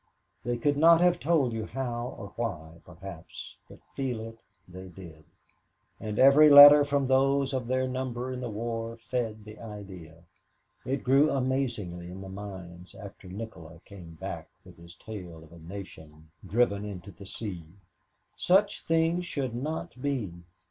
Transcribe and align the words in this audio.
They 0.43 0.57
could 0.57 0.79
not 0.79 0.99
have 1.01 1.19
told 1.19 1.53
you 1.53 1.67
how 1.67 2.15
or 2.17 2.33
why, 2.35 2.81
perhaps, 2.83 3.55
but 3.69 3.77
feel 3.95 4.19
it 4.21 4.39
they 4.67 4.87
did; 4.87 5.25
and 5.99 6.17
every 6.17 6.49
letter 6.49 6.83
from 6.83 7.05
those 7.05 7.53
of 7.53 7.67
their 7.67 7.87
number 7.87 8.31
in 8.31 8.41
the 8.41 8.49
war 8.49 8.97
fed 8.97 9.45
the 9.45 9.59
idea. 9.59 10.23
It 10.87 11.03
grew 11.03 11.29
amazingly 11.29 12.09
in 12.09 12.21
the 12.21 12.29
mines 12.29 12.95
after 12.95 13.27
Nikola 13.27 13.79
came 13.85 14.15
back 14.15 14.49
with 14.65 14.77
his 14.77 14.95
tale 14.95 15.43
of 15.43 15.53
a 15.53 15.59
nation 15.63 16.31
driven 16.43 16.83
into 16.83 17.11
the 17.11 17.27
sea. 17.27 17.63
Such 18.35 18.81
things 18.81 19.27
should 19.27 19.53
not 19.53 20.01
be. 20.01 20.33